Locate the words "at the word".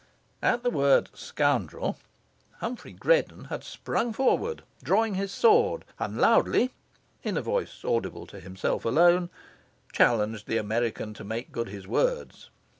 0.41-1.11